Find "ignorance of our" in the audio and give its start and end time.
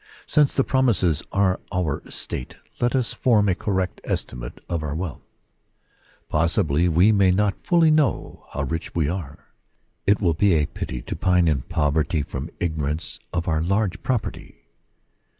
12.59-13.61